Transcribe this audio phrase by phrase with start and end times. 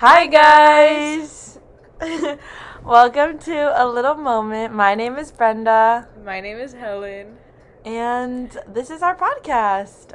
[0.00, 1.58] Hi, guys.
[2.84, 4.72] Welcome to a little moment.
[4.72, 7.36] My name is Brenda, My name is Helen.
[7.84, 10.14] and this is our podcast.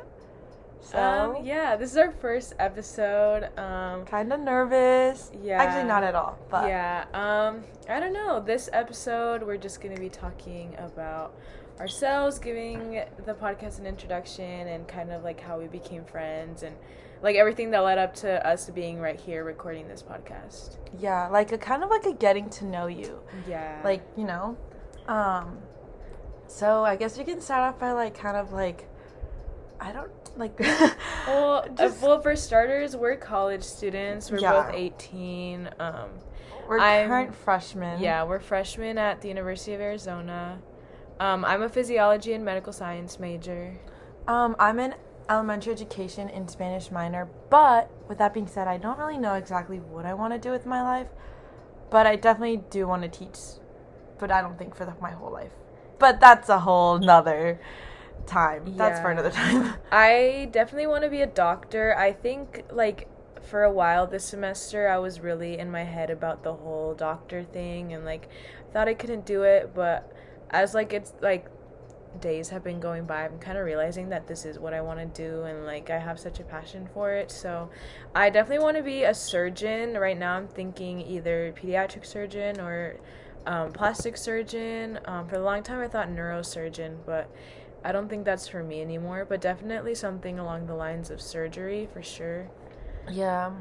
[0.82, 3.50] So, Um, yeah, this is our first episode.
[3.60, 5.32] Um, kind of nervous.
[5.44, 5.62] Yeah.
[5.62, 6.40] Actually, not at all.
[6.49, 8.40] But yeah, um, I don't know.
[8.40, 11.33] This episode, we're just gonna be talking about
[11.79, 16.76] ourselves, giving the podcast an introduction, and kind of like how we became friends, and
[17.22, 20.77] like everything that led up to us being right here recording this podcast.
[21.00, 23.20] yeah, like a kind of like a getting to know you.
[23.48, 24.58] Yeah, Like, you know.
[25.08, 25.59] Um
[26.48, 28.88] so I guess we can start off by like kind of like
[29.80, 30.59] I don't like
[31.28, 34.30] Well, uh, just- well, for starters, we're college students.
[34.32, 34.64] We're Yeah.
[34.64, 35.70] both 18.
[35.80, 36.09] Um,
[36.68, 38.00] we're I'm- current freshmen.
[38.02, 40.59] yeah, we're freshmen at the University of Arizona.
[41.20, 43.78] Um, I'm a physiology and medical science major.
[44.28, 44.95] Um, I'm in
[45.30, 49.80] elementary education in Spanish minor, but with that being said, I don't really know exactly
[49.80, 51.08] what I want to do with my life.
[51.90, 53.38] But I definitely do want to teach,
[54.17, 55.52] but I don't think for the, my whole life.
[56.00, 57.59] But that's a whole nother
[58.26, 58.76] time.
[58.76, 59.76] That's for another time.
[59.92, 61.95] I definitely want to be a doctor.
[61.98, 63.08] I think like
[63.42, 67.44] for a while this semester I was really in my head about the whole doctor
[67.44, 68.28] thing and like
[68.73, 70.12] thought I couldn't do it, but
[70.50, 71.48] as like it's like
[72.21, 74.99] days have been going by, I'm kind of realizing that this is what I want
[74.99, 77.31] to do and like I have such a passion for it.
[77.31, 77.69] So
[78.16, 79.95] I definitely want to be a surgeon.
[79.95, 82.97] Right now I'm thinking either pediatric surgeon or
[83.45, 84.99] um, plastic surgeon.
[85.05, 87.30] Um, for a long time I thought neurosurgeon, but
[87.83, 91.88] I don't think that's for me anymore, but definitely something along the lines of surgery
[91.93, 92.49] for sure.
[93.09, 93.52] yeah.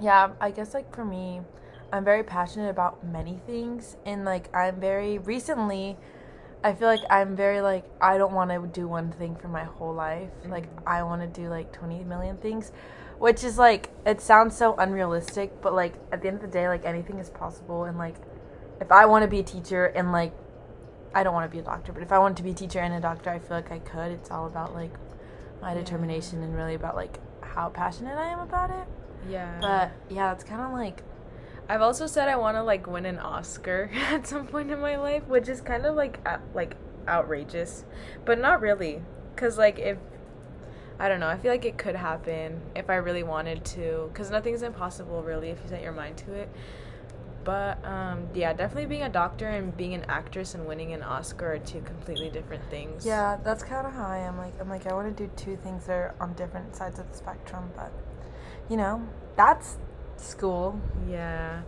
[0.00, 1.40] Yeah, I guess like for me,
[1.92, 5.96] I'm very passionate about many things and like I'm very recently
[6.64, 9.64] I feel like I'm very like I don't want to do one thing for my
[9.64, 10.30] whole life.
[10.40, 10.50] Mm-hmm.
[10.50, 12.72] Like I want to do like 20 million things,
[13.18, 16.66] which is like it sounds so unrealistic, but like at the end of the day
[16.66, 18.16] like anything is possible and like
[18.80, 20.32] if I want to be a teacher and like
[21.14, 22.80] I don't want to be a doctor, but if I want to be a teacher
[22.80, 24.10] and a doctor, I feel like I could.
[24.10, 24.92] It's all about like
[25.60, 28.88] my determination and really about like how passionate I am about it.
[29.28, 29.58] Yeah.
[29.60, 31.02] But yeah, it's kind of like
[31.68, 34.96] I've also said I want to like win an Oscar at some point in my
[34.96, 36.76] life, which is kind of like out- like
[37.08, 37.84] outrageous,
[38.24, 39.02] but not really,
[39.36, 39.98] cuz like if
[40.98, 44.30] I don't know, I feel like it could happen if I really wanted to, cuz
[44.30, 46.48] nothing's impossible really if you set your mind to it.
[47.44, 51.54] But um yeah, definitely being a doctor and being an actress and winning an Oscar
[51.54, 53.04] are two completely different things.
[53.06, 54.38] Yeah, that's kind of how I am.
[54.38, 57.10] Like, I'm like, I want to do two things that are on different sides of
[57.10, 57.90] the spectrum, but
[58.68, 59.02] you know,
[59.36, 59.76] that's
[60.16, 60.80] school.
[61.08, 61.62] Yeah.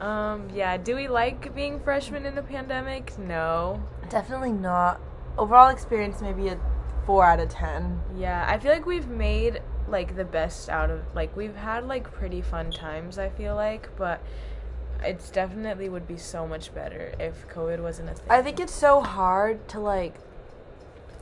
[0.00, 0.76] Um, yeah.
[0.76, 3.16] Do we like being freshmen in the pandemic?
[3.18, 3.82] No.
[4.10, 5.00] Definitely not.
[5.38, 6.58] Overall experience, maybe a
[7.06, 8.00] four out of ten.
[8.16, 8.44] Yeah.
[8.48, 12.40] I feel like we've made like the best out of like we've had like pretty
[12.40, 14.20] fun times, I feel like, but
[15.02, 18.30] it's definitely would be so much better if COVID wasn't a thing.
[18.30, 20.14] I think it's so hard to like.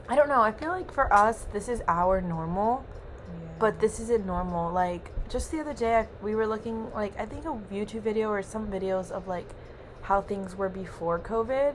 [0.09, 0.43] I don't know.
[0.43, 2.85] I feel like for us, this is our normal,
[3.29, 3.49] Yeah.
[3.59, 4.71] but this isn't normal.
[4.73, 8.29] Like just the other day, I, we were looking like I think a YouTube video
[8.29, 9.49] or some videos of like
[10.03, 11.75] how things were before COVID,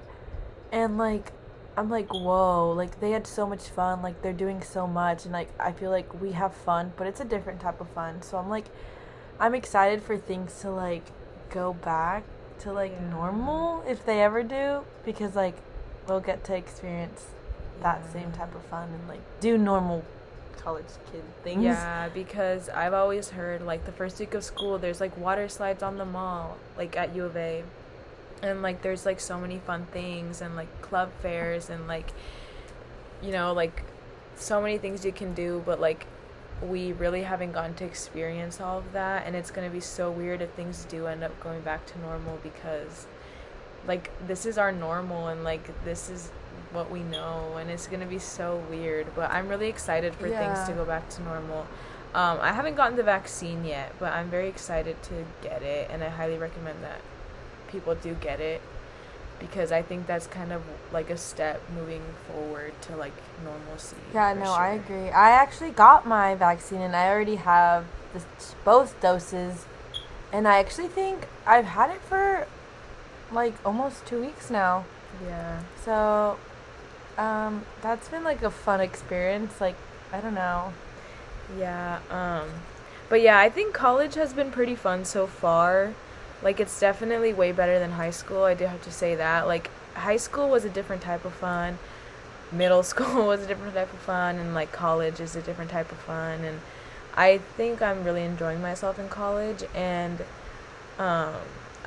[0.71, 1.31] and like
[1.75, 4.03] I'm like whoa, like they had so much fun.
[4.03, 7.19] Like they're doing so much, and like I feel like we have fun, but it's
[7.19, 8.21] a different type of fun.
[8.21, 8.65] So I'm like,
[9.39, 11.03] I'm excited for things to like
[11.49, 12.23] go back
[12.59, 13.09] to like Yeah.
[13.09, 15.55] normal if they ever do, because like
[16.07, 17.25] we'll get to experience
[17.81, 18.13] that Yeah.
[18.13, 20.03] same type of fun and like do normal
[20.63, 21.63] college kid things.
[21.63, 25.83] Yeah, because I've always heard like the first week of school, there's like water slides
[25.83, 27.63] on the mall, like at U of A,
[28.41, 32.11] and like there's like so many fun things and like club fairs and like,
[33.21, 33.83] you know, like
[34.35, 36.05] so many things you can do, but like
[36.61, 40.41] we really haven't gotten to experience all of that, and it's gonna be so weird
[40.41, 43.05] if things do end up going back to normal because,
[43.87, 46.31] like, this is our normal and like this is
[46.73, 50.63] what we know and it's gonna be so weird but i'm really excited for things
[50.65, 51.65] to go back to normal
[52.13, 56.03] um, i haven't gotten the vaccine yet but i'm very excited to get it and
[56.03, 56.99] i highly recommend that
[57.69, 58.61] people do get it
[59.39, 60.61] because i think that's kind of
[60.91, 63.13] like a step moving forward to like
[63.43, 65.09] normalcy Yeah, no, I agree.
[65.09, 68.23] I actually got my vaccine and I already have the,
[68.63, 69.65] both doses.
[70.31, 72.47] And I actually think I've had it for
[73.31, 74.85] like almost two weeks now.
[75.23, 76.37] yeah So
[77.17, 79.59] um, that's been like a fun experience.
[79.59, 79.75] Like,
[80.11, 80.73] I don't know.
[81.57, 82.49] Yeah, um
[83.09, 85.93] but yeah, I think college has been pretty fun so far.
[86.41, 88.43] Like it's definitely way better than high school.
[88.43, 89.47] I do have to say that.
[89.47, 91.79] Like high school was a different type of fun.
[92.51, 95.91] Middle school was a different type of fun and like college is a different type
[95.91, 96.59] of fun and
[97.17, 100.23] I think I'm really enjoying myself in college, and
[100.99, 101.33] um,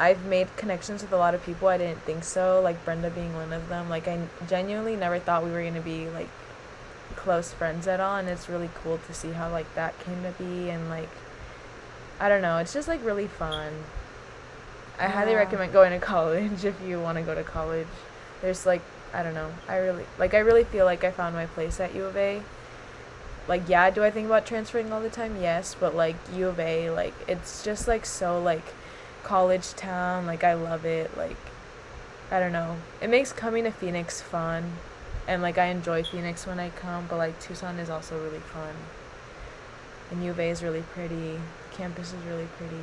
[0.00, 3.34] I've made connections with a lot of people I didn't think so, like Brenda being
[3.34, 3.90] one of them.
[3.90, 4.18] Like I
[4.48, 6.30] genuinely never thought we were gonna be like
[7.16, 10.30] close friends at all, and it's really cool to see how like that came to
[10.42, 11.10] be, and like
[12.18, 13.74] I don't know, it's just like really fun.
[14.98, 17.86] I highly recommend going to college if you want to go to college.
[18.40, 18.82] There's like
[19.12, 21.94] I don't know, I really like I really feel like I found my place at
[21.94, 22.40] U of A.
[23.46, 25.36] Like yeah, do I think about transferring all the time?
[25.42, 28.64] Yes, but like U of A, like it's just like so like
[29.22, 30.26] college town.
[30.26, 31.16] Like I love it.
[31.16, 31.36] Like
[32.30, 32.76] I don't know.
[33.00, 34.72] It makes coming to Phoenix fun.
[35.28, 38.74] And like I enjoy Phoenix when I come, but like Tucson is also really fun.
[40.10, 41.38] And U of A is really pretty.
[41.70, 42.82] Campus is really pretty.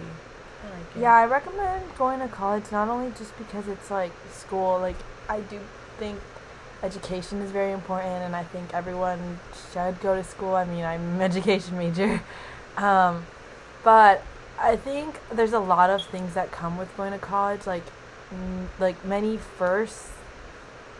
[0.64, 1.02] I like it.
[1.02, 4.96] Yeah, I recommend going to college not only just because it's like school, like
[5.28, 5.60] I do
[5.98, 6.20] think
[6.84, 9.40] education is very important and I think everyone
[9.74, 10.56] should go to school.
[10.56, 12.22] I mean, I'm an education major.
[12.78, 13.26] Um,
[13.84, 14.24] but
[14.60, 17.84] I think there's a lot of things that come with going to college, like
[18.32, 20.12] m- like many firsts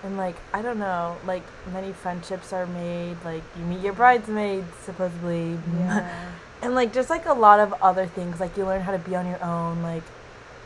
[0.04, 1.44] and like I don't know, like
[1.74, 5.58] many friendships are made, like you meet your bridesmaids supposedly.
[5.80, 6.10] Yeah.
[6.62, 9.16] and like just like a lot of other things like you learn how to be
[9.16, 10.04] on your own like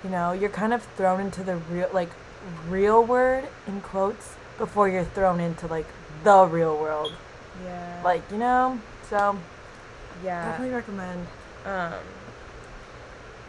[0.03, 2.09] you know you're kind of thrown into the real like
[2.67, 5.85] real word in quotes before you're thrown into like
[6.23, 7.13] the real world
[7.65, 8.01] yeah.
[8.03, 8.79] like you know
[9.09, 9.37] so
[10.23, 10.45] yeah.
[10.45, 11.27] definitely recommend
[11.65, 11.93] Um,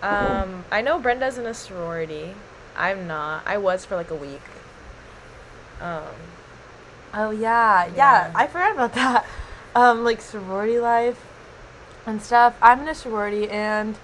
[0.02, 2.34] um, I know Brenda's in a sorority.
[2.76, 3.43] I'm not.
[3.46, 4.40] I was for like a week.
[5.81, 6.02] Um,
[7.14, 8.32] oh yeah, yeah Yeah.
[8.34, 9.26] i forgot about that
[9.75, 11.25] um like sorority life
[12.06, 13.96] and stuff i'm in a sorority and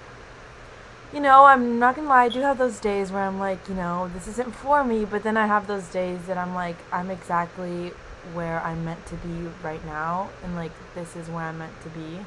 [1.13, 3.73] you know, I'm not gonna lie, I do have those days where I'm like, you
[3.75, 7.09] know, this isn't for me, but then I have those days that I'm like, I'm
[7.09, 7.91] exactly
[8.33, 11.89] where I'm meant to be right now, and like, this is where I'm meant to
[11.89, 12.19] be.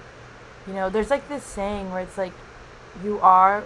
[0.67, 2.33] You know, there's like this saying where it's like,
[3.03, 3.65] you are,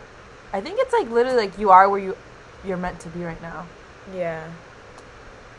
[0.52, 2.16] I think it's like literally like, you are where you,
[2.64, 3.66] you're meant to be right now.
[4.14, 4.48] yeah.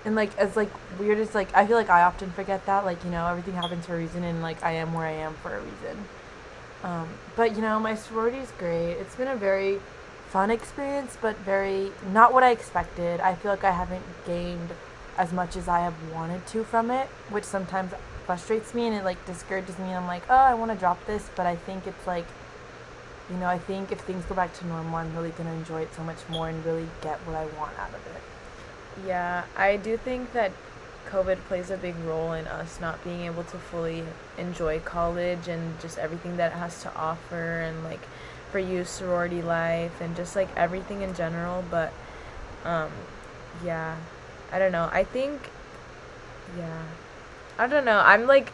[0.06, 0.69] And like, as like
[1.00, 3.86] weird as like, I feel like I often forget that, like, you know, everything happens
[3.86, 6.06] for a reason, and like, I am where I am for a reason.
[6.84, 8.94] Um, but you know, my sorority is great.
[8.94, 9.80] It's been a very
[10.30, 13.19] fun experience, but very not what I expected.
[13.19, 14.69] I feel like I haven't gained
[15.18, 17.92] as much as I have wanted to from it, which sometimes
[18.25, 19.94] frustrates me and it like discourages me.
[19.94, 22.25] I'm like, oh, I want to drop this, but I think it's like,
[23.30, 25.94] you know, I think if things go back to normal, I'm really gonna enjoy it
[25.94, 28.22] so much more and really get what I want out of it.
[29.06, 30.52] Yeah, I do think that
[31.10, 34.04] COVID plays a big role in us not being able to fully
[34.38, 38.02] enjoy college and just everything that it has to offer and like
[38.52, 41.94] for you sorority life and just like everything in general, but
[42.66, 42.92] um
[43.64, 43.96] yeah.
[44.52, 44.90] I don't know.
[44.92, 45.50] I think
[46.58, 46.84] yeah.
[47.60, 48.00] I don't know.
[48.00, 48.52] I'm like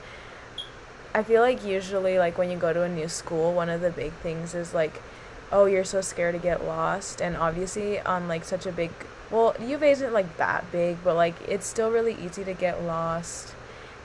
[1.13, 3.91] I feel like usually like when you go to a new school, one of the
[3.91, 5.01] big things is like
[5.53, 8.89] oh, you're so scared to get lost and obviously on like such a big
[9.29, 12.53] well, U of A isn't like that big, but like it's still really easy to
[12.53, 13.55] get lost.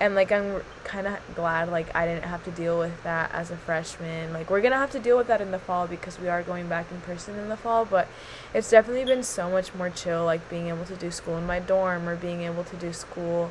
[0.00, 3.50] And like I'm kind of glad like I didn't have to deal with that as
[3.50, 4.32] a freshman.
[4.32, 6.43] Like we're going to have to deal with that in the fall because we are
[6.43, 8.08] going back in person in the fall, but
[8.55, 11.58] it's definitely been so much more chill like being able to do school in my
[11.58, 13.50] dorm or being able to do school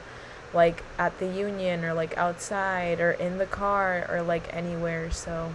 [0.54, 5.12] like at the union or like outside or in the car or like anywhere.
[5.12, 5.54] So,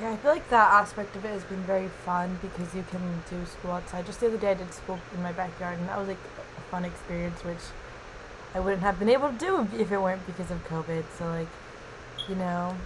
[0.00, 3.22] Yeah, I feel like that aspect of it has been very fun because you can
[3.30, 4.06] do school outside.
[4.06, 6.18] Just the other day, I did school in my backyard, and that was like
[6.58, 7.64] a fun experience, which
[8.54, 11.04] I wouldn't have been able to do if it weren't because of COVID.
[11.18, 11.48] So like,
[12.28, 12.76] you know,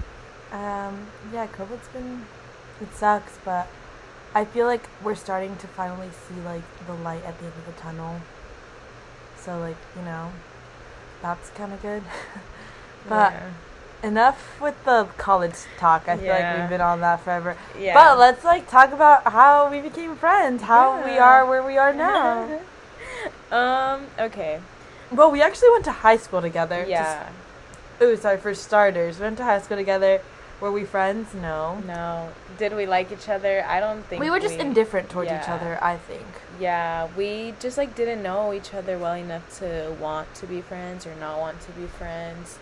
[0.53, 2.25] um, yeah, COVID's been
[2.81, 3.69] it sucks, but
[4.35, 7.67] I feel like we're starting to finally see like the light at the end of
[7.67, 8.21] the tunnel.
[9.37, 10.31] So like, you know,
[11.23, 12.03] that's kind of good.
[13.09, 14.09] but yeah.
[14.09, 16.09] enough with the college talk.
[16.09, 17.57] I feel like we've been on that forever.
[17.79, 17.95] Yeah.
[17.95, 21.93] But let's like talk about how we became friends, how we are where we are
[21.93, 22.61] now.
[23.51, 24.61] um, okay.
[25.11, 26.85] well, we actually went to high school together.
[26.89, 27.29] Yeah.
[27.99, 29.19] Just, ooh, sorry for starters.
[29.19, 30.21] We went to high school together.
[30.61, 31.35] Were we friends?
[31.35, 31.79] No.
[31.87, 32.31] No.
[32.59, 33.65] Did we like each other?
[33.67, 36.27] I don't think We were just indifferent towards each other, I think.
[36.59, 41.07] Yeah, we just like didn't know each other well enough to want to be friends
[41.07, 42.59] or not want to be friends.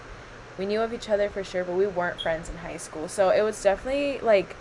[0.58, 3.08] We knew of each other for sure, but we weren't friends in high school.
[3.08, 4.56] So it was definitely like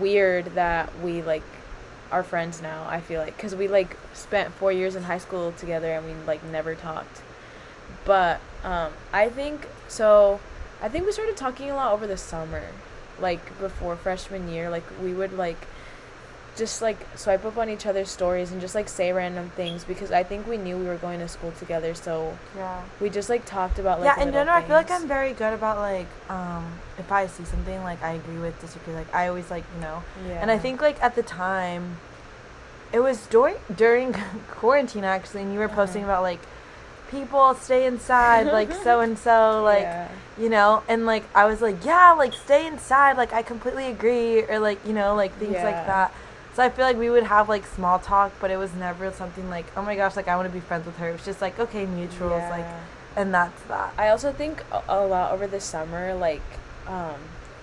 [0.00, 1.44] weird that we like
[2.10, 2.86] are friends now.
[2.88, 6.14] I feel like cuz we like spent 4 years in high school together and we
[6.26, 7.22] like never talked.
[8.04, 10.40] But um I think so
[10.82, 12.62] I think we started talking a lot over the summer.
[13.18, 15.56] Like before freshman year, like we would like
[16.56, 20.10] just like swipe up on each other's stories and just like say random things because
[20.10, 22.82] I think we knew we were going to school together, so Yeah.
[23.00, 24.90] we just like talked about like yeah, in general, I feel like.
[24.90, 28.94] I'm very good about like um if I see something like I agree with, disagree,
[28.94, 30.40] like I always like you know, yeah.
[30.42, 31.98] and I think like at the time,
[32.92, 34.14] it was during during
[34.50, 36.12] quarantine actually, and you were posting Uh-huh.
[36.12, 36.40] about like
[37.10, 40.08] people stay inside, like so and so, like Yeah.
[40.38, 44.42] you know, and like I was like yeah, like stay inside, like I completely agree,
[44.44, 45.64] or like you know, like things Yeah.
[45.64, 46.12] like that.
[46.54, 49.50] So I feel like we would have like small talk, but it was never something
[49.50, 51.08] like oh my gosh, like I want to be friends with her.
[51.10, 52.66] It was just like okay, mutuals, like,
[53.16, 53.92] and that's that.
[53.98, 56.42] I also think a, a lot over the summer, like
[56.86, 57.16] um,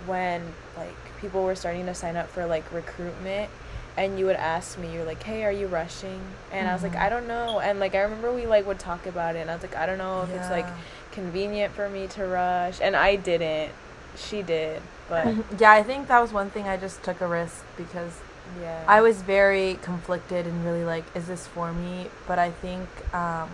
[0.05, 0.41] when
[0.77, 3.49] like people were starting to sign up for like recruitment,
[3.95, 6.19] and you would ask me, you're like, "Hey, are you rushing?"
[6.51, 7.01] And I was like, Mhm.
[7.01, 9.53] "I don't know." And like I remember we like would talk about it, and I
[9.55, 10.67] was like, "I don't know if it's like
[11.11, 13.71] convenient for me to rush," and I didn't.
[14.15, 17.63] She did, but yeah, I think that was one thing I just took a risk
[17.77, 18.19] because
[18.61, 22.07] yeah, I was very conflicted and really like, is this for me?
[22.27, 23.49] But I think um,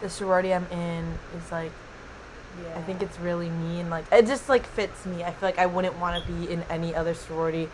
[0.00, 1.72] the sorority I'm in is like,
[2.62, 2.78] yeah.
[2.78, 5.24] I think it's really me and like, it just like fits me.
[5.24, 7.68] I feel like I wouldn't want to be in any other sorority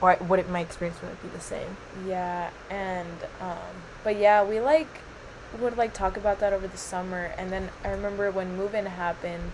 [0.00, 1.76] or would it, my experience wouldn't be the same.
[2.06, 3.08] Yeah, and
[3.40, 4.88] um, but yeah, we like
[5.60, 9.52] would like talk about that over the summer, and then I remember when move-in happened.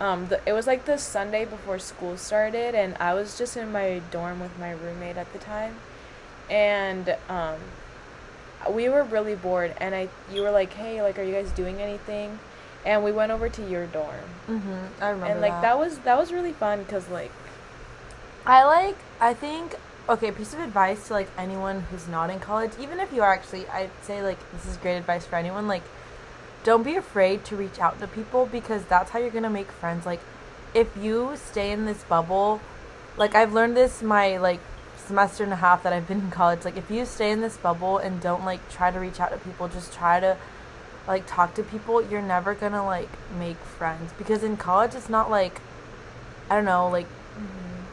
[0.00, 3.70] Um, the, it was like the Sunday before school started, and I was just in
[3.70, 5.76] my dorm with my roommate at the time,
[6.48, 7.56] and um,
[8.70, 9.74] we were really bored.
[9.78, 12.38] And I, you were like, "Hey, like, are you guys doing anything?"
[12.84, 15.02] And we went over to your dorm, Mm-hmm.
[15.02, 17.30] I remember and like that was that was really fun because like
[18.46, 19.74] I like I think
[20.08, 23.32] okay, piece of advice to like anyone who's not in college, even if you are
[23.32, 25.82] actually I'd say like this is great advice for anyone, like
[26.64, 30.06] don't be afraid to reach out to people because that's how you're gonna make friends.
[30.06, 30.20] Like
[30.74, 32.60] if you stay in this bubble,
[33.16, 34.60] like I've learned this my like
[35.06, 37.56] semester and a half that I've been in college, like if you stay in this
[37.56, 40.36] bubble and don't like try to reach out to people, just try to
[41.06, 44.12] like talk to people, you're never gonna like make friends.
[44.18, 45.60] Because in college it's not like
[46.48, 47.06] I don't know, like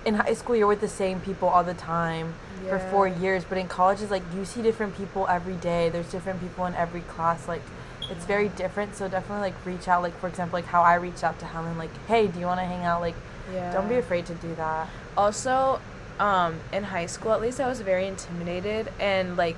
[0.06, 2.34] in high school you're with the same people all the time
[2.68, 5.90] for four years but in college is like you see different people every day.
[5.90, 7.48] There's different people in every class.
[7.48, 7.62] Like
[8.10, 8.96] it's very different.
[8.96, 10.02] So definitely like reach out.
[10.02, 12.60] Like for example like how i reached out to helen like hey do you want
[12.60, 13.02] to hang out?
[13.02, 13.16] Like
[13.54, 13.72] yeah.
[13.72, 14.90] don't be afraid to do that.
[15.16, 15.80] Also
[16.20, 19.58] um in high school at least i was very intimidated and like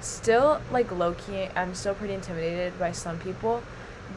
[0.00, 3.62] still like low-key i'm still pretty intimidated by some people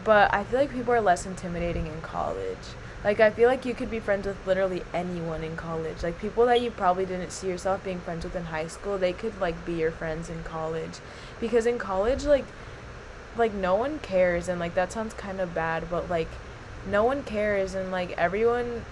[0.04, 2.58] but i feel like people are less intimidating in college
[3.06, 6.46] like i feel like you could be friends with literally anyone in college like people
[6.48, 9.64] that you probably didn't see yourself being friends with in high school they could like
[9.66, 10.98] be your friends in college
[11.40, 12.46] because in college like
[13.38, 16.30] like no one cares and like that sounds kind of bad but like
[16.90, 18.84] no one cares and like everyone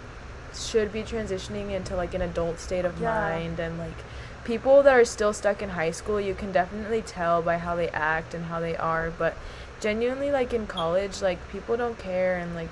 [0.54, 3.10] should be transitioning into like an adult state of Yeah.
[3.12, 3.98] mind and like
[4.44, 7.90] people that are still stuck in high school you can definitely tell by how they
[7.90, 9.36] act and how they are but
[9.80, 12.70] genuinely like in college like people don't care and like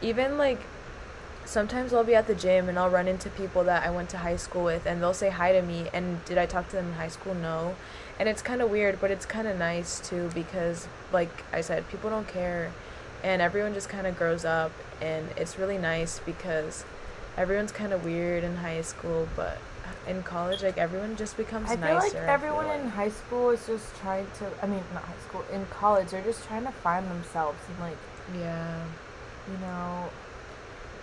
[0.00, 0.60] even like
[1.48, 4.18] sometimes I'll be at the gym and I'll run into people that I went to
[4.18, 6.88] high school with and they'll say hi to me and did I talk to them
[6.88, 7.34] in high school?
[7.34, 7.74] No.
[8.20, 11.88] And it's kind of weird but it's kind of nice too because like I said
[11.88, 12.70] people don't care
[13.24, 16.84] and everyone just kind of grows up and it's really nice because
[17.38, 19.56] everyone's kind of weird in high school but
[20.06, 22.80] in college like everyone just becomes i feel nicer like I feel everyone like.
[22.80, 26.22] in high school is just trying to i mean not high school in college they're
[26.22, 27.96] just trying to find themselves and like
[28.34, 28.84] yeah.
[29.50, 30.10] you know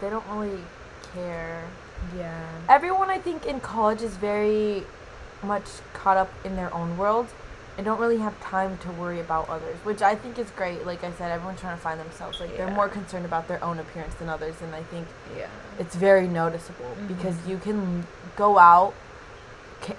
[0.02, 0.60] they don't really
[1.14, 1.64] care
[2.18, 4.84] yeah everyone I think in college is very
[5.44, 7.28] much caught up in their own world
[7.78, 10.86] and don't really have time to worry about others, which I think is great.
[10.86, 12.40] Like I said, everyone's trying to find themselves.
[12.40, 15.48] Like they're more concerned about their own appearance than others, and I think yeah
[15.78, 17.08] it's very noticeable Mhm.
[17.10, 18.94] because you can go out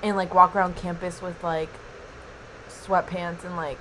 [0.02, 1.68] and like walk around campus with like
[2.70, 3.78] sweatpants and like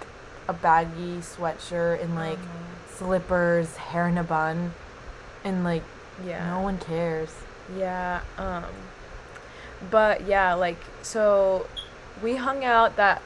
[0.48, 2.98] a baggy sweatshirt and like Mhm.
[2.98, 4.74] slippers, hair in a bun,
[5.44, 5.84] and like
[6.26, 7.34] yeah no one cares.
[7.78, 8.66] Yeah, um
[9.92, 11.68] but yeah, like so
[12.22, 13.22] we hung out that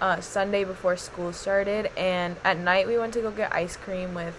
[0.00, 4.14] uh Sunday before school started and at night we went to go get ice cream
[4.14, 4.36] with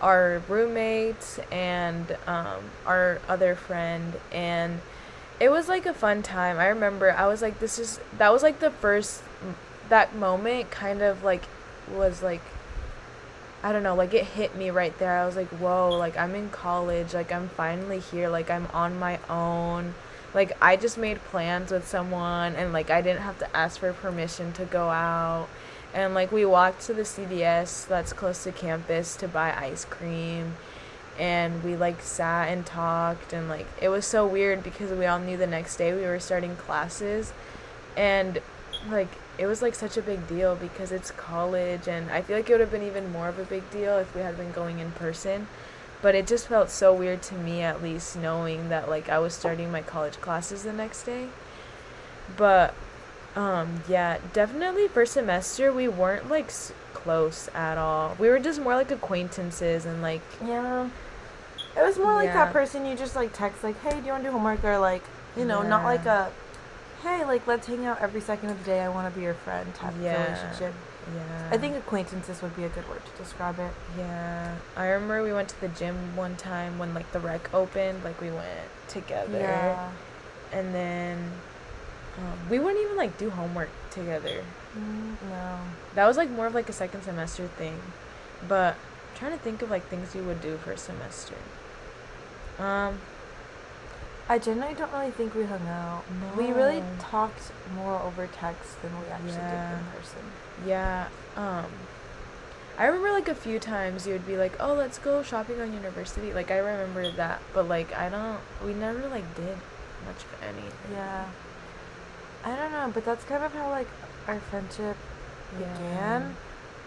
[0.00, 4.80] our roommates and um our other friend and
[5.40, 6.58] it was like a fun time.
[6.58, 9.22] I remember I was like this is that was like the first
[9.88, 11.44] that moment kind of like
[11.92, 12.42] was like
[13.64, 15.18] I don't know, like it hit me right there.
[15.18, 18.98] I was like, whoa, like I'm in college, like I'm finally here, like I'm on
[18.98, 19.94] my own.
[20.34, 23.92] Like I just made plans with someone and like I didn't have to ask for
[23.92, 25.48] permission to go out.
[25.94, 30.56] And like we walked to the CVS that's close to campus to buy ice cream.
[31.18, 35.20] And we like sat and talked and like it was so weird because we all
[35.20, 37.32] knew the next day we were starting classes.
[37.96, 38.40] and
[38.90, 39.08] like
[39.42, 42.52] it was like such a big deal because it's college and I feel like it
[42.52, 44.92] would have been even more of a big deal if we had been going in
[44.92, 45.48] person.
[46.00, 49.34] But it just felt so weird to me at least knowing that like I was
[49.34, 51.26] starting my college classes the next day.
[52.36, 52.72] But
[53.34, 58.14] um yeah, definitely first semester we weren't like s- close at all.
[58.20, 60.88] We were just more like acquaintances and like Yeah.
[61.76, 62.44] It was more like Yeah.
[62.44, 64.78] that person you just like text like, "Hey, do you want to do homework?" or
[64.78, 65.02] like,
[65.36, 66.30] you know, not like a,
[67.02, 68.80] "Hey, like let's hang out every second of the day.
[68.80, 70.22] I want to be your friend" type Yeah.
[70.24, 70.74] relationship.
[71.14, 71.48] yeah.
[71.50, 73.72] I think acquaintances would be a good word to describe it.
[73.98, 78.04] Yeah, I remember we went to the gym one time when like the rec opened.
[78.04, 79.90] Like we went together, Yeah.
[80.52, 81.32] and then
[82.18, 84.44] um, we wouldn't even like do homework together.
[84.78, 85.58] Mm, no.
[85.94, 87.80] That was like more of like a second semester thing,
[88.46, 91.34] but I'm trying to think of like things we would do for a semester.
[92.58, 92.98] Um,
[94.28, 96.04] I genuinely don't really think we hung out.
[96.36, 99.70] We really talked more over text than we actually Yeah.
[99.70, 100.22] did in person.
[100.66, 101.06] yeah.
[101.36, 101.66] Um,
[102.78, 105.72] I remember like a few times you would be like, "Oh, let's go shopping on
[105.74, 108.38] university." Like I remember that, but like I don't.
[108.64, 109.58] We never like did
[110.06, 110.92] much of anything.
[110.92, 111.24] Yeah.
[112.44, 113.88] I don't know, but that's kind of how like
[114.26, 114.96] our friendship
[115.58, 116.36] began.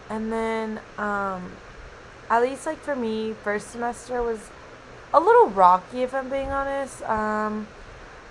[0.09, 1.51] And then um
[2.29, 4.49] at least like for me, first semester was
[5.13, 7.01] a little rocky if I'm being honest.
[7.03, 7.67] Um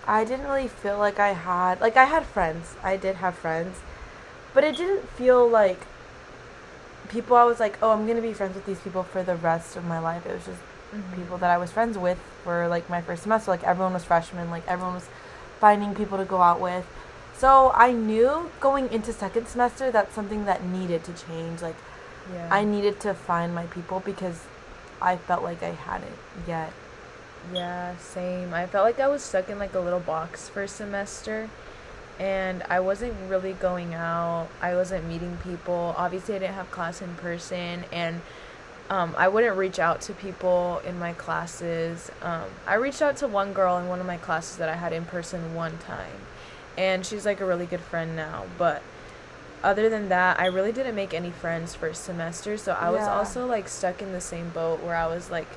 [0.07, 2.77] I didn't really feel like I had like I had friends.
[2.83, 3.79] I did have friends.
[4.53, 5.81] But it didn't feel like
[7.09, 9.37] people I was like, "Oh, I'm going to be friends with these people for the
[9.37, 10.61] rest of my life." It was just
[10.95, 11.15] Mhm.
[11.17, 13.51] people that I was friends with for like my first semester.
[13.51, 15.09] Like everyone was freshmen, like everyone was
[15.61, 16.85] finding people to go out with.
[17.37, 21.63] So I knew going into second semester that's something that needed to change.
[21.63, 21.77] Like
[22.33, 22.49] Yeah.
[22.51, 24.39] I needed to find my people because
[25.05, 26.17] I felt like I hadn't
[26.49, 26.73] yet.
[27.53, 28.55] Yeah, same.
[28.55, 31.51] I felt like I was stuck in like a little box for a semester
[32.19, 34.49] and I wasn't really going out.
[34.63, 35.95] I wasn't meeting people.
[35.99, 38.23] Obviously, I didn't have class in person and
[38.91, 42.11] um, I wouldn't reach out to people in my classes.
[42.23, 44.93] Um, I reached out to one girl in one of my classes that I had
[44.93, 46.21] in person one time,
[46.77, 48.45] and she's like a really good friend now.
[48.59, 48.83] But
[49.65, 52.57] other than that, I really didn't make any friends first semester.
[52.57, 55.49] So I was also like stuck in the same boat where I was like,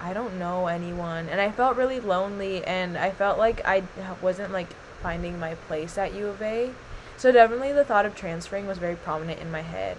[0.00, 3.84] I don't know anyone, and I felt really lonely, and I felt like I
[4.20, 6.70] wasn't like finding my place at U of A.
[7.16, 9.96] So definitely, the thought of transferring was very prominent in my head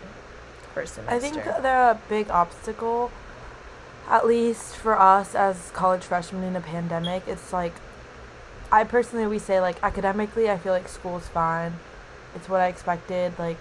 [0.74, 1.16] first semester.
[1.16, 3.12] I think they're a big obstacle,
[4.10, 7.24] at least for us as college freshmen in a pandemic.
[7.26, 7.74] It's like,
[8.72, 11.76] I personally, we say like academically, I feel like school's fine.
[12.36, 13.38] It's what I expected.
[13.40, 13.60] Like,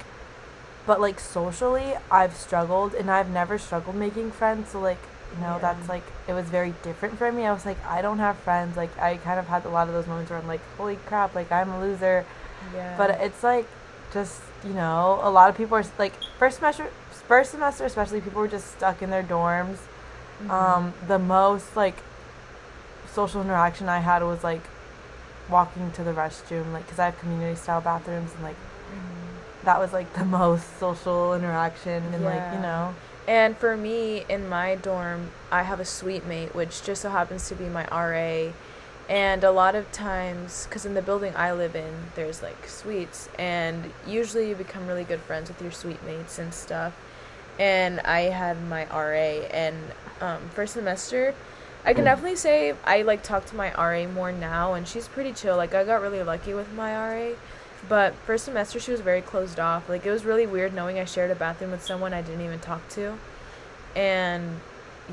[0.87, 4.70] but like socially, I've struggled, and I've never struggled making friends.
[4.70, 4.98] So like,
[5.35, 5.58] you know, Yeah.
[5.58, 7.46] that's like it was very different for me.
[7.46, 8.76] I was like, I don't have friends.
[8.76, 11.35] Like, I kind of had a lot of those moments where I'm like, holy crap,
[11.35, 12.24] like I'm a loser.
[12.74, 12.96] yeah.
[12.96, 13.66] But it's like
[14.12, 16.87] just you know a lot of people are like first semester
[17.26, 19.78] first semester especially people were just stuck in their dorms.
[20.44, 20.50] Mhm.
[20.50, 21.96] Um, the most like
[23.12, 24.62] social interaction I had was like
[25.53, 28.57] walking to the restroom like because I have community style bathrooms and like
[28.93, 29.65] Mhm.
[29.65, 32.95] that was like the most social interaction and like you know
[33.29, 37.49] And for me, in my dorm, I have a suite mate, which just so happens
[37.51, 38.51] to be my RA.
[39.09, 43.29] And a lot of times, because in the building I live in, there's like suites,
[43.38, 46.93] and usually you become really good friends with your suite mates and stuff.
[47.61, 49.77] And I had my RA, and
[50.21, 51.33] um, first semester,
[51.85, 55.33] I can definitely say I like talk to my RA more now, and she's pretty
[55.33, 55.57] chill.
[55.57, 57.35] Like I got really lucky with my RA,
[57.88, 59.88] but first semester she was very closed off.
[59.88, 62.61] Like it was really weird knowing I shared a bathroom with someone I didn't even
[62.61, 63.18] talk to,
[63.97, 64.61] and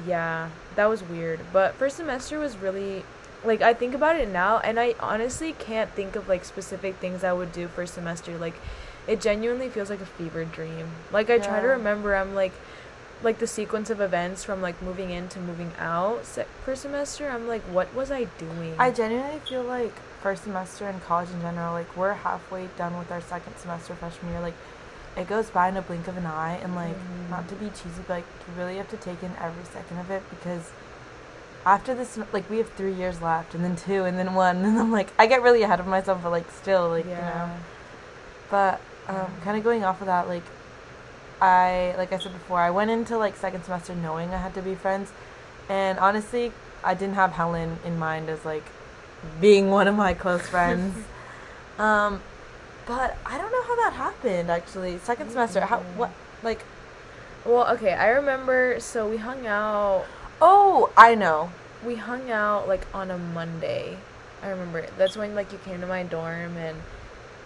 [0.05, 1.39] yeah, that was weird.
[1.51, 3.03] But first semester was really
[3.43, 7.23] like I think about it now, and I honestly can't think of like specific things
[7.23, 8.37] I would do first semester.
[8.37, 8.55] Like
[9.07, 10.91] it genuinely feels like a fever dream.
[11.11, 12.53] Like I try to remember, I'm like
[13.21, 17.29] like the sequence of events from like moving in to moving out se- per semester
[17.29, 21.41] i'm like what was i doing I genuinely feel like first semester in college in
[21.41, 24.53] general like we're halfway done with our second semester freshman year like
[25.17, 27.29] it goes by in a blink of an eye and like Mhm.
[27.29, 30.09] not to be cheesy but like you really have to take in every second of
[30.09, 30.71] it because
[31.65, 34.79] after this like we have three years left and then two and then one and
[34.79, 37.49] i'm like i get really ahead of myself but like still like you know
[38.49, 38.79] but
[39.09, 39.27] um, Yeah.
[39.43, 40.43] kind of going off of that like
[41.41, 44.61] i like i said before i went into like second semester knowing i had to
[44.61, 45.11] be friends.
[45.69, 46.51] And honestly
[46.83, 48.65] i didn't have helen in mind as like
[49.39, 50.95] being one of my close friends.
[51.77, 52.21] Um
[52.85, 54.97] but i don't know how that happened actually.
[54.99, 56.11] Second semester how what
[56.43, 56.63] like
[57.45, 60.05] well okay i remember so we hung out
[60.41, 61.51] oh i know.
[61.85, 63.97] We hung out like on a monday.
[64.41, 66.77] I remember that's when like you came to my dorm and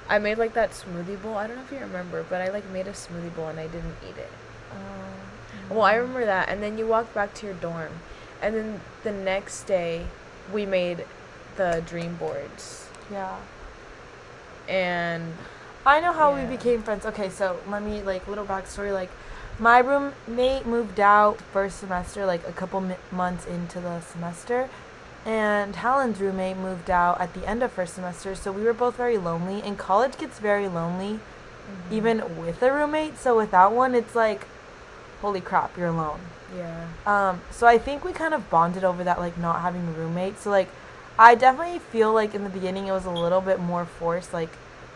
[0.09, 1.35] I made like that smoothie bowl.
[1.37, 3.67] I don't know if you remember, but I like made a smoothie bowl and I
[3.67, 4.31] didn't eat it.
[4.71, 6.49] Um, Well, I remember that.
[6.49, 7.91] And then you walked back to your dorm.
[8.41, 10.07] And then the next day,
[10.51, 11.05] we made
[11.55, 12.87] the dream boards.
[13.11, 13.37] Yeah.
[14.67, 15.33] And
[15.85, 16.43] I know how Yeah.
[16.49, 17.05] we became friends.
[17.05, 18.93] Okay, so let me like little backstory.
[18.93, 19.09] Like,
[19.59, 24.69] my roommate moved out first semester, like a couple mi- months into the semester,
[25.25, 28.35] and Helen's roommate moved out at the end of first semester.
[28.35, 29.61] So we were both very lonely.
[29.61, 31.19] And college gets very lonely,
[31.63, 31.93] Mm-hmm.
[31.93, 33.17] even with a roommate.
[33.17, 34.45] So without one, it's like,
[35.21, 36.19] holy crap, you're alone.
[36.57, 36.87] yeah.
[37.05, 40.39] Um, so I think we kind of bonded over that, like not having a roommate.
[40.39, 40.67] So like,
[41.17, 44.33] I definitely feel like in the beginning it was a little bit more forced.
[44.33, 44.49] Like,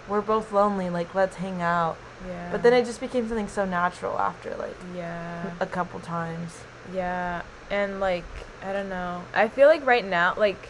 [0.09, 0.89] we're both lonely.
[0.89, 1.95] Like, let's hang out.
[2.27, 2.51] Yeah.
[2.51, 5.51] But then it just became something so natural after like Yeah.
[5.61, 6.63] a couple times.
[6.93, 8.25] Yeah, and like
[8.63, 9.23] I don't know.
[9.33, 10.69] I feel like right now, like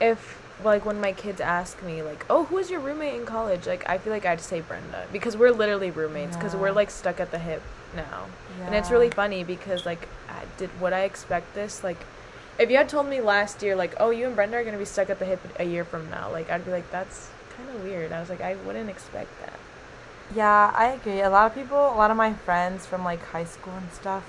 [0.00, 3.66] if like when my kids ask me like, "Oh, who is your roommate in college?"
[3.66, 7.20] Like I feel like I'd say Brenda because we're literally roommates because we're like stuck
[7.20, 7.62] at the hip
[7.96, 8.26] now,
[8.64, 11.98] and it's really funny because like I did would I expect this like.
[12.56, 14.84] If you had told me last year, like, oh, you and Brenda are gonna be
[14.84, 17.82] stuck at the hip a year from now, like, I'd be like, that's kind of
[17.82, 18.12] weird.
[18.12, 19.58] I was like, I wouldn't expect that.
[20.36, 21.20] Yeah, I agree.
[21.20, 24.22] A lot of people, a lot of my friends from like high school and stuff,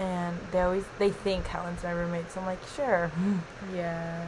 [0.00, 2.30] and they always they think Helen's my roommate.
[2.30, 3.12] So I'm like, sure.
[3.74, 4.26] Yeah.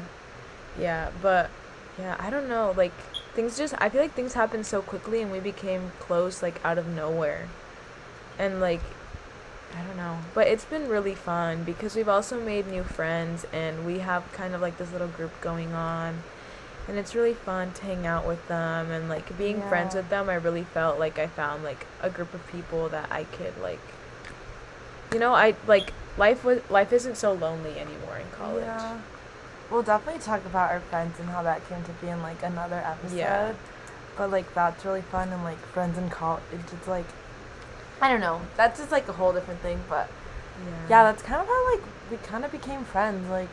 [0.78, 1.50] Yeah, but
[1.98, 2.72] yeah, I don't know.
[2.76, 2.92] Like
[3.34, 6.78] things just I feel like things happened so quickly and we became close like out
[6.78, 7.48] of nowhere.
[8.38, 8.82] And like
[9.74, 10.18] I don't know.
[10.34, 14.54] But it's been really fun because we've also made new friends and we have kind
[14.54, 16.22] of like this little group going on.
[16.88, 20.28] And it's really fun to hang out with them and like being friends with them.
[20.28, 23.80] I really felt like I found like a group of people that I could like
[25.12, 28.64] you know, I like life was life isn't so lonely anymore in college.
[28.64, 28.98] Yeah.
[29.70, 32.82] We'll definitely talk about our friends and how that came to be in like another
[32.84, 33.16] episode.
[33.16, 33.52] Yeah.
[34.16, 36.42] But like that's really fun and like friends in college.
[36.52, 37.06] It's like
[38.00, 38.40] I don't know.
[38.56, 39.80] That's just like a whole different thing.
[39.88, 40.10] But
[40.64, 43.28] yeah, yeah that's kind of how like we kind of became friends.
[43.30, 43.48] Like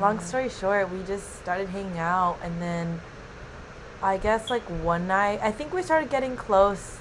[0.00, 3.00] long story short, we just started hanging out and then
[4.02, 6.98] I guess like one night I think we started getting close.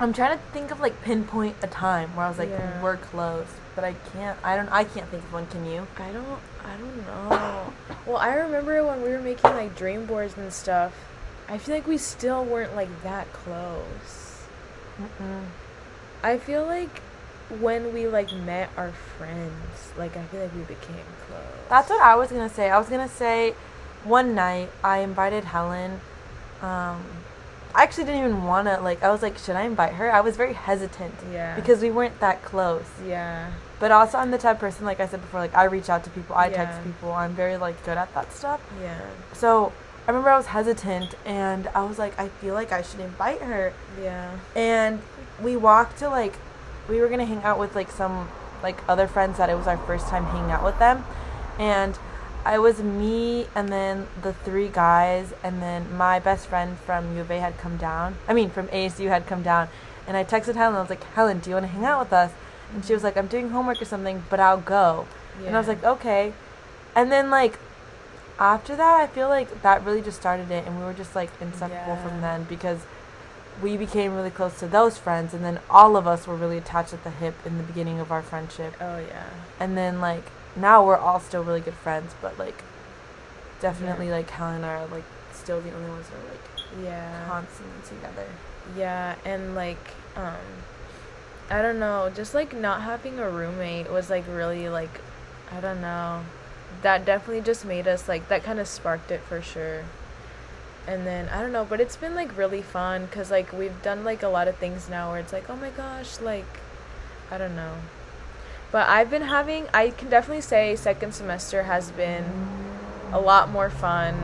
[0.00, 2.82] I'm trying to think of like pinpoint a time where I was like Yeah.
[2.82, 4.38] we're close, but I can't.
[4.44, 4.68] I don't.
[4.68, 5.46] I can't think of one.
[5.46, 5.86] Can you?
[5.98, 7.72] I don't I don't know.
[8.06, 10.92] Well, I remember when we were making like dream boards and stuff.
[11.48, 14.44] I feel like we still weren't like that close.
[15.00, 15.44] Mm-mm.
[16.22, 16.98] I feel like
[17.60, 21.40] when we like met our friends, like I feel like we became close.
[21.68, 22.70] That's what I was gonna say.
[22.70, 23.54] I was gonna say,
[24.04, 26.00] one night I invited Helen.
[26.60, 27.04] Um,
[27.78, 29.04] I actually didn't even wanna like.
[29.04, 30.12] I was like, should I invite her?
[30.12, 31.54] I was very hesitant yeah.
[31.54, 32.84] because we weren't that close.
[33.06, 33.52] yeah.
[33.78, 36.02] But also, I'm the type of person, like I said before, like I reach out
[36.02, 37.12] to people, I text people.
[37.12, 38.60] I'm very like good at that stuff.
[38.82, 39.00] Yeah.
[39.32, 39.72] So
[40.08, 43.42] I remember I was hesitant, and I was like, I feel like I should invite
[43.42, 43.72] her.
[44.02, 44.36] Yeah.
[44.56, 45.00] And
[45.40, 46.34] we walked to like,
[46.88, 48.28] we were gonna hang out with like some
[48.60, 51.04] like other friends that it was our first time hanging out with them,
[51.60, 51.96] and
[52.48, 57.20] I was me and then the three guys, and then my best friend from U
[57.20, 58.16] of A had come down.
[58.26, 59.68] I mean, from ASU had come down,
[60.06, 60.76] and I texted Helen.
[60.76, 62.32] I was like, Helen, do you want to hang out with us?
[62.72, 65.06] And she was like, I'm doing homework or something, but I'll go.
[65.44, 66.32] And I was like, okay.
[66.96, 67.58] And then like
[68.38, 71.30] after that, I feel like that really just started it, and we were just like
[71.42, 72.80] inseparable from then because
[73.62, 76.94] we became really close to those friends, and then all of us were really attached
[76.94, 79.28] at the hip in the beginning of our friendship, Oh yeah.
[79.60, 80.24] and then like
[80.60, 82.62] now we're all still really good friends, but like
[83.60, 87.24] definitely like Helen and I are like still the only ones that are like Yeah.
[87.26, 88.26] constantly together.
[88.76, 90.36] Yeah, and like um
[91.50, 95.00] I don't know, just like not having a roommate was like really like
[95.50, 96.24] I don't know.
[96.82, 99.84] That definitely just made us like that kind of sparked it for sure.
[100.86, 104.04] And then I don't know, but it's been like really fun cuz like we've done
[104.04, 106.60] like a lot of things now where it's like, "Oh my gosh, like
[107.30, 107.74] I don't know."
[108.70, 112.24] But I've been having I can definitely say second semester has been
[113.12, 114.14] a lot more fun.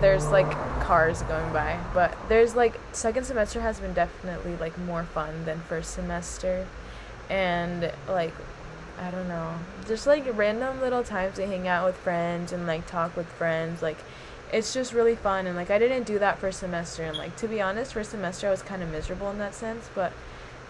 [0.00, 5.04] There's like cars going by, but there's like second semester has been definitely like more
[5.04, 6.66] fun than first semester.
[7.30, 8.32] And like
[9.00, 9.54] I don't know,
[9.86, 13.82] just like random little times to hang out with friends and like talk with friends,
[13.82, 13.98] like
[14.52, 17.48] it's just really fun and like I didn't do that first semester and like to
[17.48, 20.12] be honest, first semester I was kind of miserable in that sense, but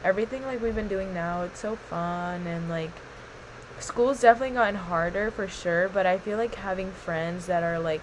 [0.03, 2.93] everything like we've been doing now, it's so fun and like
[3.79, 8.03] school's definitely gotten harder for sure, but I feel like having friends that are like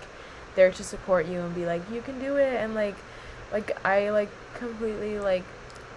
[0.56, 2.96] there to support you and be like you can do it and like
[3.52, 5.44] like I like completely like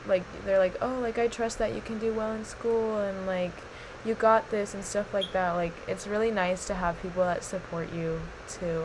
[0.07, 3.27] like they're like oh like I trust that you can do well in school and
[3.27, 3.53] like
[4.05, 7.43] you got this and stuff like that like it's really nice to have people that
[7.43, 8.85] support you too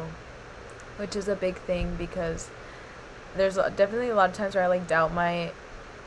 [0.98, 2.50] which is a big thing because
[3.36, 5.14] there's definitely a lot of times where I like doubt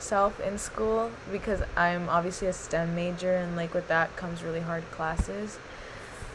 [0.02, 4.58] myself in school because I'm obviously a STEM major and like with that comes really
[4.58, 5.60] hard classes.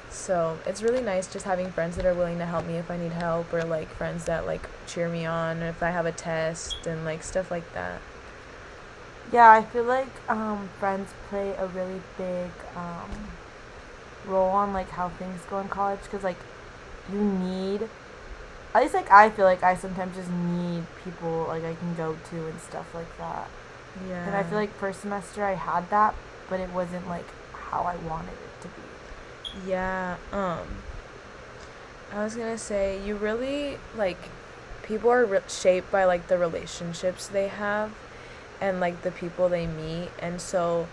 [0.09, 2.95] So it's really nice just having friends that are willing to help me if I
[2.95, 6.87] need help or like friends that like cheer me on if I have a test
[6.87, 7.99] and like stuff like that.
[9.33, 13.11] Yeah, I feel like um, friends play a really big um,
[14.25, 16.39] role on like how things go in college because like
[17.11, 17.89] you need
[18.77, 22.15] at least like I feel like I sometimes just need people like I can go
[22.29, 23.49] to and stuff like that.
[24.07, 24.25] Yeah.
[24.25, 26.13] And I feel like first semester I had that,
[26.49, 29.71] but it wasn't like how I wanted it to be.
[29.71, 30.67] Yeah, um
[32.13, 34.17] I was going to say you really like
[34.83, 37.91] people are re- shaped by like the relationships they have
[38.61, 40.87] and like the people they meet and so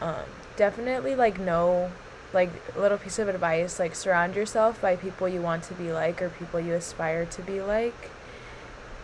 [0.00, 0.24] um
[0.56, 1.90] definitely like know
[2.32, 6.20] like little piece of advice like surround yourself by people you want to be like
[6.20, 8.10] or people you aspire to be like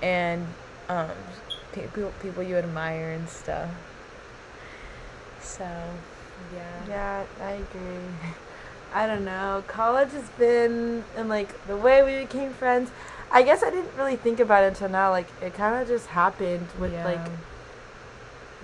[0.03, 0.47] and
[0.89, 1.11] um
[1.73, 3.71] people people you admire and stuff
[5.41, 5.65] so
[6.55, 8.33] yeah Yeah, I agree.
[8.95, 9.65] I don't know.
[9.67, 12.91] College has been and like the way we became friends.
[13.33, 15.11] I guess I didn't really think about it until now.
[15.11, 17.05] Like it kind of just happened with Yeah.
[17.05, 17.27] like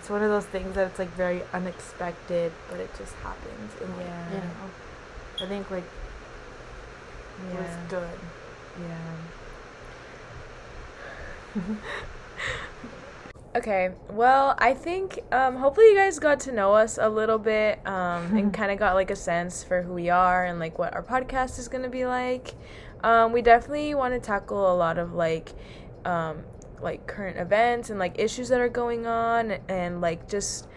[0.01, 3.71] it's one of those things that it's like very unexpected, but it just happens.
[3.83, 4.41] And like, you Yeah.
[4.41, 5.85] know, I think like
[7.53, 7.59] yeah.
[7.59, 8.19] it was good.
[11.55, 11.75] Yeah.
[13.57, 17.87] okay, well, I think um, hopefully you guys got to know us a little bit
[17.87, 20.95] um, and kind of got like a sense for who we are and like what
[20.95, 22.55] our podcast is going to be like.
[23.05, 25.51] Um, we definitely want to tackle a lot of like
[26.07, 26.43] um,
[26.83, 30.69] like current events and like issues that are going on and like just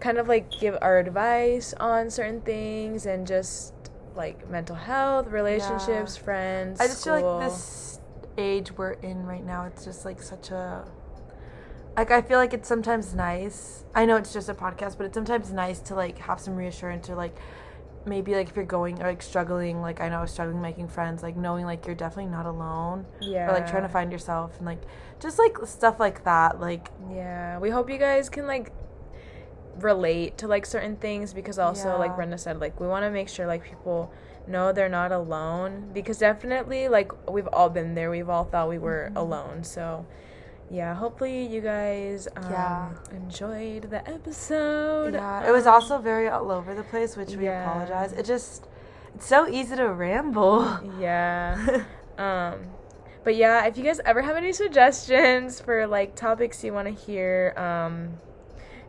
[0.00, 3.74] kind of like give our advice on certain things and just
[4.14, 6.80] like mental health, relationships, friends.
[6.80, 8.00] I just feel like this
[8.36, 10.84] age we're in right now, it's just like such a
[11.96, 13.84] like I feel like it's sometimes nice.
[13.92, 17.10] I know it's just a podcast, but it's sometimes nice to like have some reassurance
[17.10, 17.36] or like
[18.08, 20.88] maybe like if you're going or like struggling, like I know I was struggling making
[20.88, 23.06] friends, like knowing like you're definitely not alone.
[23.20, 23.48] yeah.
[23.48, 24.82] Or like trying to find yourself and like
[25.20, 26.60] just like stuff like that.
[26.60, 28.72] Like Yeah, we hope you guys can like
[29.80, 33.28] relate to like certain things because also like Brenda said like we want to make
[33.28, 34.12] sure like people
[34.48, 38.10] know they're not alone because definitely like we've all been there.
[38.10, 39.16] We've all thought we were Mhm.
[39.16, 39.64] alone.
[39.64, 40.04] So
[40.70, 42.88] yeah, hopefully you guys um, Yeah.
[43.10, 45.14] enjoyed the episode.
[45.14, 47.64] yeah, it was Um, also very all over the place, which we yeah.
[47.64, 48.12] apologize.
[48.12, 48.66] It just
[49.14, 50.78] it's so easy to ramble.
[50.98, 51.56] Yeah.
[52.18, 52.54] um
[53.24, 56.94] but yeah, if you guys ever have any suggestions for like topics you want to
[56.94, 58.18] hear, um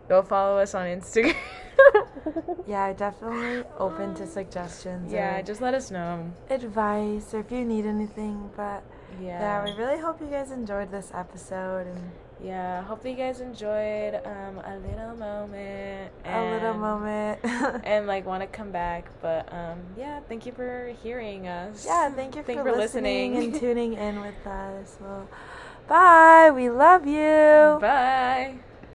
[0.07, 1.35] go follow us on Instagram.
[2.67, 5.11] Yeah, definitely open to suggestions.
[5.11, 6.31] yeah, just let us know.
[6.49, 8.51] advice or if you need anything.
[8.55, 8.83] But
[9.21, 9.39] yeah.
[9.39, 9.63] Yeah.
[9.65, 14.59] we really hope you guys enjoyed this episode and Yeah, hope you guys enjoyed um
[14.63, 17.39] a little moment a little moment.
[17.83, 21.85] and like want to come back, but um yeah, thank you for hearing us.
[21.85, 23.53] yeah, thank you Thank for, for listening, listening.
[23.53, 24.97] and tuning in with us.
[25.01, 25.27] Well,
[25.87, 26.51] bye.
[26.55, 27.77] We love you.
[27.81, 28.59] Bye.